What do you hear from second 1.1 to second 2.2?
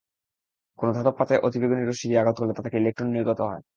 পাতে অতিবেগুনি রশ্মি